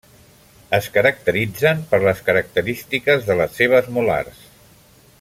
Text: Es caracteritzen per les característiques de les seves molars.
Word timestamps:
Es 0.77 0.87
caracteritzen 0.95 1.83
per 1.93 2.01
les 2.05 2.23
característiques 2.31 3.29
de 3.31 3.37
les 3.43 3.55
seves 3.63 3.93
molars. 3.99 4.43